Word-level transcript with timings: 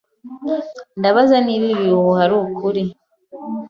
Ndabaza 0.99 1.35
niba 1.45 1.63
ibi 1.71 1.79
bihuha 1.81 2.19
ari 2.25 2.35
ukuri. 2.43 2.83